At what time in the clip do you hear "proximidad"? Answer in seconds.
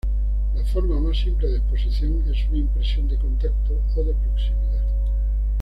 4.15-4.83